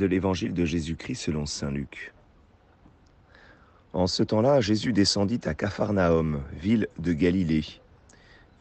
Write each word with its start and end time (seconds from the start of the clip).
de 0.00 0.06
l'évangile 0.06 0.54
de 0.54 0.64
Jésus-Christ 0.64 1.16
selon 1.16 1.44
Saint 1.44 1.70
Luc. 1.70 2.14
En 3.92 4.06
ce 4.06 4.22
temps-là, 4.22 4.62
Jésus 4.62 4.94
descendit 4.94 5.40
à 5.44 5.52
Capharnaüm, 5.52 6.42
ville 6.54 6.88
de 6.98 7.12
Galilée, 7.12 7.66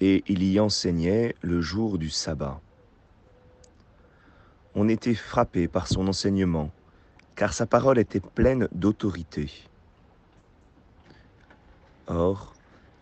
et 0.00 0.24
il 0.26 0.42
y 0.42 0.58
enseignait 0.58 1.36
le 1.40 1.60
jour 1.60 1.96
du 1.96 2.10
sabbat. 2.10 2.60
On 4.74 4.88
était 4.88 5.14
frappé 5.14 5.68
par 5.68 5.86
son 5.86 6.08
enseignement, 6.08 6.72
car 7.36 7.52
sa 7.52 7.66
parole 7.66 8.00
était 8.00 8.20
pleine 8.20 8.68
d'autorité. 8.72 9.48
Or, 12.08 12.52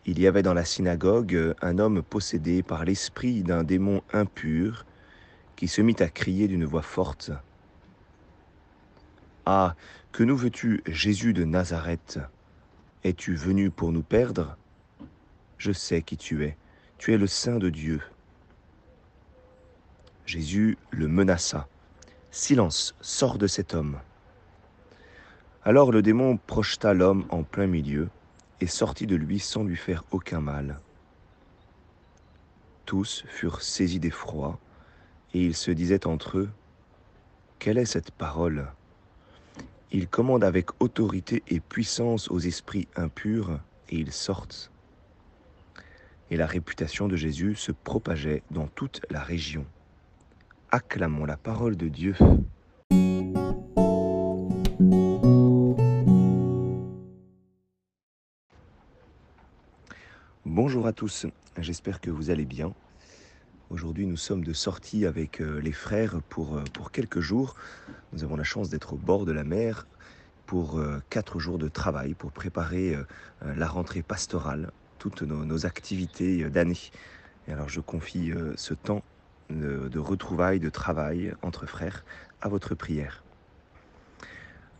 il 0.04 0.20
y 0.20 0.26
avait 0.26 0.42
dans 0.42 0.54
la 0.54 0.66
synagogue 0.66 1.54
un 1.62 1.78
homme 1.78 2.02
possédé 2.02 2.62
par 2.62 2.84
l'esprit 2.84 3.42
d'un 3.42 3.64
démon 3.64 4.02
impur 4.12 4.84
qui 5.54 5.68
se 5.68 5.80
mit 5.80 5.96
à 6.00 6.08
crier 6.08 6.48
d'une 6.48 6.66
voix 6.66 6.82
forte. 6.82 7.30
Ah, 9.48 9.76
que 10.10 10.24
nous 10.24 10.36
veux-tu, 10.36 10.82
Jésus 10.88 11.32
de 11.32 11.44
Nazareth? 11.44 12.18
Es-tu 13.04 13.36
venu 13.36 13.70
pour 13.70 13.92
nous 13.92 14.02
perdre? 14.02 14.56
Je 15.56 15.70
sais 15.70 16.02
qui 16.02 16.16
tu 16.16 16.44
es, 16.44 16.56
tu 16.98 17.14
es 17.14 17.16
le 17.16 17.28
Saint 17.28 17.58
de 17.58 17.70
Dieu. 17.70 18.02
Jésus 20.26 20.76
le 20.90 21.06
menaça. 21.06 21.68
Silence, 22.32 22.96
sors 23.00 23.38
de 23.38 23.46
cet 23.46 23.72
homme. 23.72 24.00
Alors 25.62 25.92
le 25.92 26.02
démon 26.02 26.38
projeta 26.38 26.92
l'homme 26.92 27.24
en 27.28 27.44
plein 27.44 27.68
milieu 27.68 28.08
et 28.60 28.66
sortit 28.66 29.06
de 29.06 29.14
lui 29.14 29.38
sans 29.38 29.62
lui 29.62 29.76
faire 29.76 30.02
aucun 30.10 30.40
mal. 30.40 30.80
Tous 32.84 33.24
furent 33.28 33.62
saisis 33.62 34.00
d'effroi 34.00 34.58
et 35.34 35.44
ils 35.44 35.54
se 35.54 35.70
disaient 35.70 36.08
entre 36.08 36.38
eux, 36.38 36.50
Quelle 37.60 37.78
est 37.78 37.84
cette 37.84 38.10
parole? 38.10 38.66
Il 39.98 40.08
commande 40.08 40.44
avec 40.44 40.78
autorité 40.82 41.42
et 41.48 41.58
puissance 41.58 42.30
aux 42.30 42.38
esprits 42.38 42.86
impurs, 42.96 43.60
et 43.88 43.96
ils 43.96 44.12
sortent. 44.12 44.70
Et 46.30 46.36
la 46.36 46.44
réputation 46.44 47.08
de 47.08 47.16
Jésus 47.16 47.54
se 47.54 47.72
propageait 47.72 48.42
dans 48.50 48.66
toute 48.66 49.00
la 49.08 49.20
région. 49.20 49.64
Acclamons 50.70 51.24
la 51.24 51.38
parole 51.38 51.78
de 51.78 51.88
Dieu. 51.88 52.14
Bonjour 60.44 60.86
à 60.86 60.92
tous, 60.92 61.24
j'espère 61.56 62.02
que 62.02 62.10
vous 62.10 62.28
allez 62.28 62.44
bien. 62.44 62.74
Aujourd'hui, 63.68 64.06
nous 64.06 64.16
sommes 64.16 64.44
de 64.44 64.52
sortie 64.52 65.06
avec 65.06 65.40
euh, 65.40 65.60
les 65.60 65.72
frères 65.72 66.20
pour, 66.28 66.56
euh, 66.56 66.62
pour 66.72 66.92
quelques 66.92 67.18
jours. 67.18 67.56
Nous 68.12 68.22
avons 68.22 68.36
la 68.36 68.44
chance 68.44 68.70
d'être 68.70 68.92
au 68.92 68.96
bord 68.96 69.24
de 69.24 69.32
la 69.32 69.42
mer 69.42 69.88
pour 70.46 70.78
euh, 70.78 71.02
quatre 71.10 71.40
jours 71.40 71.58
de 71.58 71.66
travail, 71.66 72.14
pour 72.14 72.30
préparer 72.30 72.96
la 73.42 73.66
rentrée 73.66 74.02
pastorale, 74.02 74.70
toutes 75.00 75.22
nos, 75.22 75.66
activités 75.66 76.48
d'année. 76.48 76.78
Et 77.48 77.52
alors, 77.52 77.68
je 77.68 77.80
confie 77.80 78.32
ce 78.54 78.72
temps 78.72 79.02
de 79.50 79.98
retrouvailles, 79.98 80.60
de 80.60 80.70
travail 80.70 81.34
entre 81.42 81.66
frères 81.66 82.04
à 82.40 82.48
votre 82.48 82.76
prière. 82.76 83.24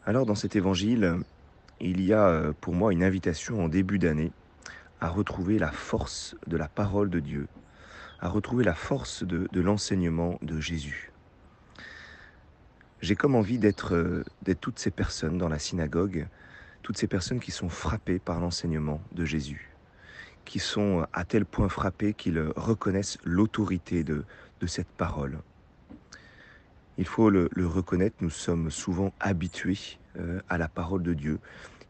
Alors, 0.05 0.27
dans 0.27 0.37
cet 0.37 0.55
évangile, 0.55 1.17
il 1.81 2.01
y 2.01 2.13
a 2.13 2.53
pour 2.61 2.73
moi 2.73 2.93
une 2.93 3.03
invitation 3.03 3.65
en 3.65 3.69
début 3.69 3.99
d'année 3.99 4.31
à 5.01 5.09
retrouver 5.09 5.59
la 5.59 5.73
force 5.73 6.37
de 6.47 6.57
la 6.57 6.69
parole 6.69 7.11
de 7.11 7.19
Dieu, 7.19 7.49
à 8.21 8.29
retrouver 8.29 8.65
la 8.65 8.75
force 8.75 9.25
de, 9.25 9.61
l'enseignement 9.61 10.39
de 10.43 10.61
Jésus. 10.61 11.13
J'ai 13.01 13.15
comme 13.15 13.35
envie 13.35 13.59
euh, 13.59 14.25
d'être 14.43 14.61
toutes 14.61 14.79
ces 14.79 14.91
personnes 14.91 15.39
dans 15.39 15.49
la 15.49 15.59
synagogue, 15.59 16.27
toutes 16.83 16.99
ces 16.99 17.07
personnes 17.07 17.41
qui 17.41 17.51
sont 17.51 17.69
frappées 17.69 18.19
par 18.19 18.41
l'enseignement 18.41 19.01
de 19.13 19.25
Jésus, 19.25 19.71
qui 20.45 20.59
sont 20.59 21.07
à 21.13 21.25
tel 21.25 21.45
point 21.45 21.69
frappées 21.69 22.15
qu'ils 22.15 22.41
reconnaissent 22.57 23.19
l'autorité 23.25 24.03
de, 24.03 24.25
de 24.61 24.67
cette 24.67 24.89
parole. 24.89 25.39
Il 26.99 27.07
faut 27.07 27.29
le, 27.29 27.51
reconnaître, 27.59 28.17
nous 28.21 28.31
sommes 28.31 28.71
souvent 28.71 29.13
habitués 29.21 29.99
euh, 30.19 30.41
à 30.49 30.57
la 30.57 30.69
parole 30.69 31.03
de 31.03 31.13
Dieu. 31.13 31.39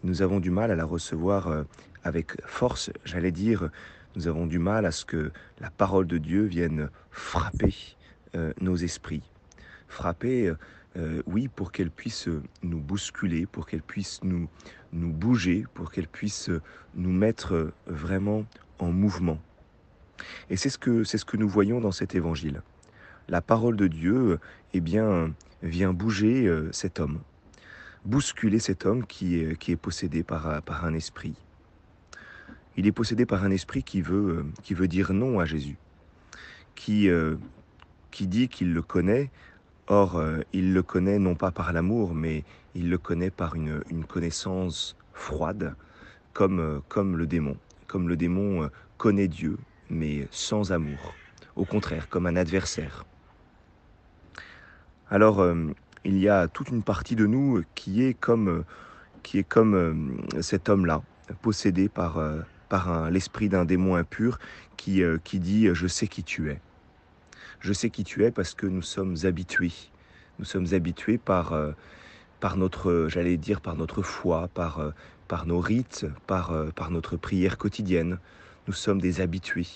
Nous 0.02 0.20
avons 0.20 0.40
du 0.40 0.50
mal 0.50 0.72
à 0.72 0.74
la 0.74 0.84
recevoir 0.84 1.46
euh, 1.46 1.62
avec 2.02 2.40
force, 2.44 2.90
j'allais 3.04 3.30
dire, 3.30 3.70
nous 4.16 4.28
avons 4.28 4.46
du 4.46 4.58
mal 4.58 4.86
à 4.86 4.90
ce 4.90 5.04
que 5.04 5.30
la 5.60 5.70
parole 5.70 6.06
de 6.06 6.16
Dieu 6.18 6.44
vienne 6.44 6.88
frapper 7.10 7.74
euh, 8.34 8.52
nos 8.60 8.76
esprits. 8.76 9.22
Frapper, 9.88 10.52
euh, 10.96 11.22
oui, 11.26 11.48
pour 11.48 11.70
qu'elle 11.70 11.90
puisse 11.90 12.28
nous 12.62 12.80
bousculer, 12.80 13.44
pour 13.46 13.66
qu'elle 13.66 13.82
puisse 13.82 14.20
nous, 14.24 14.48
nous 14.92 15.12
bouger, 15.12 15.66
pour 15.74 15.92
qu'elle 15.92 16.08
puisse 16.08 16.50
nous 16.94 17.12
mettre 17.12 17.72
vraiment 17.86 18.46
en 18.78 18.90
mouvement. 18.90 19.38
Et 20.48 20.56
c'est 20.56 20.70
ce 20.70 20.78
que, 20.78 21.04
ce 21.04 21.22
que 21.24 21.36
nous 21.36 21.48
voyons 21.48 21.80
dans 21.80 21.92
cet 21.92 22.14
évangile. 22.14 22.62
La 23.28 23.42
parole 23.42 23.76
de 23.76 23.86
Dieu, 23.86 24.38
eh 24.72 24.80
bien, 24.80 25.34
vient 25.62 25.92
bouger 25.92 26.46
euh, 26.46 26.72
cet 26.72 27.00
homme, 27.00 27.20
bousculer 28.06 28.60
cet 28.60 28.86
homme 28.86 29.06
qui 29.06 29.38
est, 29.38 29.58
qui 29.58 29.72
est 29.72 29.76
possédé 29.76 30.22
par, 30.22 30.62
par 30.62 30.86
un 30.86 30.94
esprit. 30.94 31.36
Il 32.78 32.86
est 32.86 32.92
possédé 32.92 33.24
par 33.24 33.42
un 33.42 33.50
esprit 33.50 33.82
qui 33.82 34.02
veut, 34.02 34.38
euh, 34.38 34.44
qui 34.62 34.74
veut 34.74 34.88
dire 34.88 35.14
non 35.14 35.40
à 35.40 35.46
Jésus, 35.46 35.78
qui, 36.74 37.08
euh, 37.08 37.36
qui 38.10 38.26
dit 38.26 38.48
qu'il 38.48 38.74
le 38.74 38.82
connaît. 38.82 39.30
Or, 39.86 40.16
euh, 40.16 40.40
il 40.52 40.74
le 40.74 40.82
connaît 40.82 41.18
non 41.18 41.34
pas 41.34 41.52
par 41.52 41.72
l'amour, 41.72 42.14
mais 42.14 42.44
il 42.74 42.90
le 42.90 42.98
connaît 42.98 43.30
par 43.30 43.54
une, 43.54 43.82
une 43.88 44.04
connaissance 44.04 44.96
froide, 45.14 45.74
comme, 46.34 46.82
comme 46.88 47.16
le 47.16 47.26
démon. 47.26 47.56
Comme 47.86 48.08
le 48.08 48.16
démon 48.16 48.68
connaît 48.98 49.28
Dieu, 49.28 49.56
mais 49.88 50.28
sans 50.30 50.72
amour. 50.72 51.14
Au 51.54 51.64
contraire, 51.64 52.10
comme 52.10 52.26
un 52.26 52.36
adversaire. 52.36 53.06
Alors, 55.08 55.46
il 56.04 56.18
y 56.18 56.28
a 56.28 56.48
toute 56.48 56.68
une 56.68 56.82
partie 56.82 57.14
de 57.14 57.26
nous 57.26 57.62
qui 57.74 58.02
est 58.02 58.12
comme, 58.12 58.64
qui 59.22 59.38
est 59.38 59.48
comme 59.48 60.26
cet 60.40 60.68
homme-là, 60.68 61.00
possédé 61.40 61.88
par, 61.88 62.20
par 62.68 63.10
l'esprit 63.10 63.48
d'un 63.48 63.64
démon 63.64 63.94
impur 63.94 64.38
qui, 64.76 65.02
euh, 65.02 65.18
qui 65.22 65.38
dit 65.40 65.66
euh, 65.66 65.74
Je 65.74 65.86
sais 65.86 66.06
qui 66.06 66.22
tu 66.22 66.50
es. 66.50 66.60
Je 67.60 67.72
sais 67.72 67.90
qui 67.90 68.04
tu 68.04 68.24
es 68.24 68.30
parce 68.30 68.54
que 68.54 68.66
nous 68.66 68.82
sommes 68.82 69.16
habitués. 69.24 69.72
Nous 70.38 70.44
sommes 70.44 70.66
habitués 70.72 71.18
par, 71.18 71.52
euh, 71.52 71.72
par 72.40 72.56
notre, 72.56 73.06
j'allais 73.08 73.36
dire, 73.36 73.60
par 73.60 73.76
notre 73.76 74.02
foi, 74.02 74.48
par, 74.52 74.92
par 75.26 75.46
nos 75.46 75.60
rites, 75.60 76.06
par, 76.26 76.52
par 76.74 76.90
notre 76.90 77.16
prière 77.16 77.56
quotidienne. 77.56 78.18
Nous 78.66 78.74
sommes 78.74 79.00
des 79.00 79.20
habitués. 79.20 79.68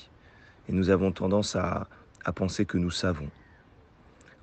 Et 0.68 0.72
nous 0.72 0.90
avons 0.90 1.10
tendance 1.10 1.56
à, 1.56 1.88
à 2.24 2.32
penser 2.32 2.66
que 2.66 2.76
nous 2.76 2.90
savons. 2.90 3.30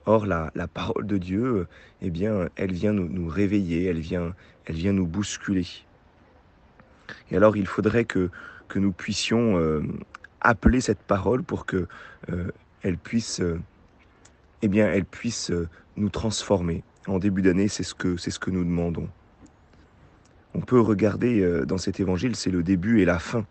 Or, 0.05 0.25
la, 0.25 0.51
la, 0.55 0.67
parole 0.67 1.05
de 1.05 1.17
Dieu, 1.17 1.67
eh 2.01 2.09
bien, 2.09 2.49
elle 2.55 2.71
vient 2.71 2.93
nous, 2.93 3.07
nous 3.07 3.27
réveiller, 3.27 3.85
elle 3.85 3.99
vient, 3.99 4.33
elle 4.65 4.75
vient 4.75 4.93
nous 4.93 5.05
bousculer. 5.05 5.67
Et 7.31 7.37
alors 7.37 7.57
il 7.57 7.67
faudrait 7.67 8.05
que, 8.05 8.29
que 8.67 8.79
nous 8.79 8.91
puissions 8.91 9.57
euh, 9.57 9.81
appeler 10.41 10.81
cette 10.81 10.99
parole 10.99 11.43
pour 11.43 11.65
que 11.65 11.87
euh, 12.31 12.51
elle 12.83 12.97
puisse, 12.97 13.41
euh, 13.41 13.59
eh 14.61 14.67
bien, 14.67 14.87
elle 14.87 15.05
puisse 15.05 15.51
nous 15.95 16.09
transformer. 16.09 16.83
En 17.07 17.19
début 17.19 17.41
d'année, 17.41 17.67
c'est 17.67 17.83
ce 17.83 17.95
que 17.95 18.17
c'est 18.17 18.31
ce 18.31 18.39
que 18.39 18.51
nous 18.51 18.63
demandons. 18.63 19.07
On 20.53 20.61
peut 20.61 20.79
regarder 20.79 21.63
dans 21.65 21.77
cet 21.77 21.99
évangile, 21.99 22.35
c'est 22.35 22.49
le 22.49 22.63
début 22.63 23.01
et 23.01 23.05
la 23.05 23.19
fin, 23.19 23.45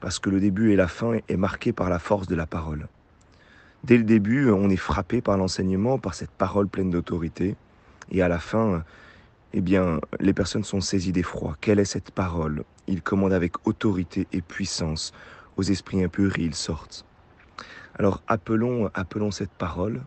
parce 0.00 0.18
que 0.18 0.28
le 0.28 0.40
début 0.40 0.72
et 0.72 0.76
la 0.76 0.88
fin 0.88 1.14
est 1.26 1.36
marqué 1.36 1.72
par 1.72 1.88
la 1.88 1.98
force 1.98 2.26
de 2.26 2.34
la 2.34 2.46
parole. 2.46 2.86
Dès 3.82 3.96
le 3.96 4.04
début, 4.04 4.50
on 4.50 4.68
est 4.68 4.76
frappé 4.76 5.22
par 5.22 5.38
l'enseignement, 5.38 5.98
par 5.98 6.14
cette 6.14 6.30
parole 6.30 6.68
pleine 6.68 6.90
d'autorité, 6.90 7.56
et 8.10 8.20
à 8.22 8.28
la 8.28 8.38
fin, 8.38 8.84
eh 9.56 9.60
bien, 9.60 10.00
les 10.18 10.34
personnes 10.34 10.64
sont 10.64 10.80
saisies 10.80 11.12
d'effroi. 11.12 11.56
Quelle 11.60 11.78
est 11.78 11.84
cette 11.84 12.10
parole? 12.10 12.64
Il 12.88 13.02
commande 13.02 13.32
avec 13.32 13.68
autorité 13.68 14.26
et 14.32 14.42
puissance. 14.42 15.12
Aux 15.56 15.62
esprits 15.62 16.02
impurs, 16.02 16.36
ils 16.40 16.56
sortent. 16.56 17.06
Alors 17.96 18.20
appelons, 18.26 18.90
appelons 18.94 19.30
cette 19.30 19.52
parole 19.52 20.02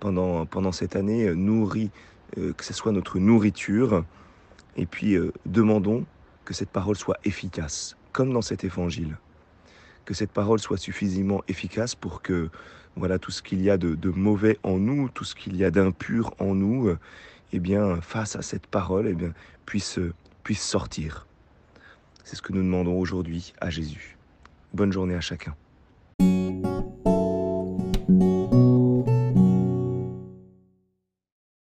pendant, 0.00 0.44
pendant 0.44 0.70
cette 0.70 0.96
année, 0.96 1.28
euh, 1.28 1.34
nourrie, 1.34 1.90
euh, 2.36 2.52
que 2.52 2.62
ce 2.62 2.74
soit 2.74 2.92
notre 2.92 3.18
nourriture, 3.18 4.04
et 4.76 4.84
puis 4.84 5.14
euh, 5.14 5.32
demandons 5.46 6.04
que 6.44 6.52
cette 6.52 6.68
parole 6.68 6.96
soit 6.96 7.16
efficace, 7.24 7.96
comme 8.12 8.30
dans 8.34 8.42
cet 8.42 8.64
évangile. 8.64 9.16
Que 10.04 10.12
cette 10.12 10.30
parole 10.30 10.58
soit 10.58 10.76
suffisamment 10.76 11.42
efficace 11.48 11.94
pour 11.94 12.20
que 12.20 12.50
voilà 12.96 13.18
tout 13.18 13.30
ce 13.30 13.42
qu'il 13.42 13.62
y 13.62 13.70
a 13.70 13.78
de, 13.78 13.94
de 13.94 14.10
mauvais 14.10 14.58
en 14.62 14.76
nous, 14.76 15.08
tout 15.08 15.24
ce 15.24 15.34
qu'il 15.34 15.56
y 15.56 15.64
a 15.64 15.70
d'impur 15.70 16.34
en 16.38 16.54
nous, 16.54 16.94
eh 17.52 17.58
bien, 17.58 18.00
face 18.00 18.36
à 18.36 18.42
cette 18.42 18.66
parole, 18.66 19.08
eh 19.08 19.14
bien, 19.14 19.32
puisse, 19.66 19.98
puisse 20.42 20.62
sortir. 20.62 21.26
C'est 22.24 22.36
ce 22.36 22.42
que 22.42 22.52
nous 22.52 22.62
demandons 22.62 22.98
aujourd'hui 22.98 23.52
à 23.60 23.70
Jésus. 23.70 24.16
Bonne 24.72 24.92
journée 24.92 25.14
à 25.14 25.20
chacun. 25.20 25.54